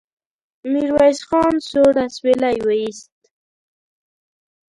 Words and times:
ميرويس 0.71 1.19
خان 1.27 1.55
سوړ 1.69 1.93
اسويلی 2.05 2.57
وايست. 2.67 3.15